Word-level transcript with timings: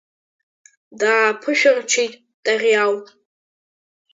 Дааԥышәарччеит 0.99 2.13
Тариал. 2.43 2.95